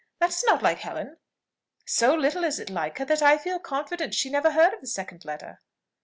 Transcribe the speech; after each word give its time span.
That 0.19 0.31
is 0.31 0.43
not 0.47 0.63
like 0.63 0.79
Helen." 0.79 1.17
"So 1.85 2.15
little 2.15 2.43
is 2.43 2.59
it 2.59 2.71
like 2.71 2.97
her, 2.97 3.05
that 3.05 3.21
I 3.21 3.37
feel 3.37 3.59
confident 3.59 4.15
she 4.15 4.31
never 4.31 4.49
heard 4.49 4.73
of 4.73 4.81
the 4.81 4.87
second 4.87 5.25
letter." 5.25 5.59